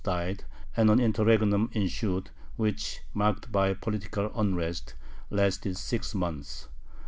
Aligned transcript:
died, 0.03 0.43
and 0.75 0.89
an 0.89 0.99
interregnum 0.99 1.69
ensued, 1.73 2.31
which, 2.57 3.01
marked 3.13 3.51
by 3.51 3.71
political 3.71 4.31
unrest, 4.35 4.95
lasted 5.29 5.77
six 5.77 6.15
months. 6.15 6.67